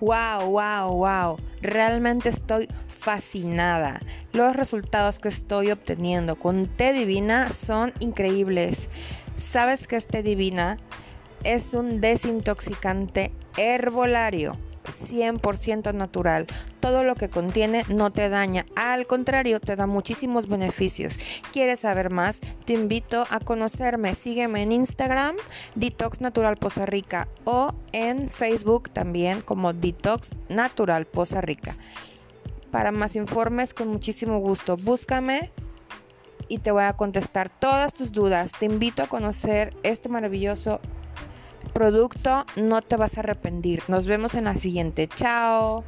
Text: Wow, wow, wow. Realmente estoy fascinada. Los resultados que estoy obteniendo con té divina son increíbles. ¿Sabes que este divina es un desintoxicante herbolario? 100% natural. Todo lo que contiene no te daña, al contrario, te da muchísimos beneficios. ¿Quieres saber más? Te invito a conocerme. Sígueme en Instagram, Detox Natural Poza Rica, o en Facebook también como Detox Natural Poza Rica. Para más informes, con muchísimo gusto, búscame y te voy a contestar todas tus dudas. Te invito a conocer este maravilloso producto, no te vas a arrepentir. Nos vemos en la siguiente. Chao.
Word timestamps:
Wow, 0.00 0.48
wow, 0.48 0.94
wow. 0.94 1.36
Realmente 1.60 2.30
estoy 2.30 2.68
fascinada. 2.88 4.00
Los 4.32 4.56
resultados 4.56 5.18
que 5.18 5.28
estoy 5.28 5.70
obteniendo 5.70 6.36
con 6.36 6.68
té 6.68 6.94
divina 6.94 7.48
son 7.52 7.92
increíbles. 8.00 8.88
¿Sabes 9.38 9.86
que 9.86 9.96
este 9.96 10.22
divina 10.22 10.78
es 11.44 11.74
un 11.74 12.00
desintoxicante 12.00 13.30
herbolario? 13.58 14.56
100% 14.90 15.94
natural. 15.94 16.46
Todo 16.80 17.04
lo 17.04 17.14
que 17.14 17.28
contiene 17.28 17.84
no 17.88 18.10
te 18.10 18.28
daña, 18.28 18.66
al 18.76 19.06
contrario, 19.06 19.60
te 19.60 19.76
da 19.76 19.86
muchísimos 19.86 20.48
beneficios. 20.48 21.18
¿Quieres 21.52 21.80
saber 21.80 22.10
más? 22.10 22.38
Te 22.64 22.74
invito 22.74 23.26
a 23.30 23.40
conocerme. 23.40 24.14
Sígueme 24.14 24.62
en 24.62 24.72
Instagram, 24.72 25.36
Detox 25.74 26.20
Natural 26.20 26.56
Poza 26.56 26.86
Rica, 26.86 27.28
o 27.44 27.74
en 27.92 28.30
Facebook 28.30 28.90
también 28.90 29.40
como 29.40 29.72
Detox 29.72 30.30
Natural 30.48 31.06
Poza 31.06 31.40
Rica. 31.40 31.76
Para 32.70 32.92
más 32.92 33.16
informes, 33.16 33.74
con 33.74 33.88
muchísimo 33.88 34.38
gusto, 34.38 34.76
búscame 34.76 35.50
y 36.50 36.58
te 36.58 36.72
voy 36.72 36.82
a 36.82 36.92
contestar 36.92 37.48
todas 37.48 37.94
tus 37.94 38.12
dudas. 38.12 38.52
Te 38.58 38.66
invito 38.66 39.02
a 39.02 39.06
conocer 39.06 39.74
este 39.82 40.08
maravilloso 40.08 40.80
producto, 41.70 42.44
no 42.56 42.82
te 42.82 42.96
vas 42.96 43.16
a 43.16 43.20
arrepentir. 43.20 43.82
Nos 43.88 44.06
vemos 44.06 44.34
en 44.34 44.44
la 44.44 44.56
siguiente. 44.58 45.08
Chao. 45.08 45.84